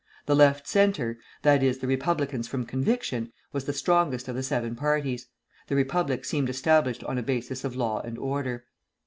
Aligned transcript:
The 0.25 0.35
Left 0.35 0.65
Centre 0.67 1.19
that 1.43 1.61
is, 1.61 1.77
the 1.77 1.85
Republicans 1.85 2.47
from 2.47 2.65
conviction 2.65 3.31
was 3.53 3.65
the 3.65 3.71
strongest 3.71 4.27
of 4.27 4.35
the 4.35 4.41
seven 4.41 4.75
parties. 4.75 5.27
The 5.67 5.75
Republic 5.75 6.25
seemed 6.25 6.49
established 6.49 7.03
on 7.03 7.19
a 7.19 7.21
basis 7.21 7.63
of 7.63 7.75
law 7.75 8.01
and 8.01 8.17
order. 8.17 8.65